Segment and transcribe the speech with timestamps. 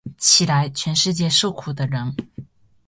[0.17, 2.15] 起来，全世界受苦的人！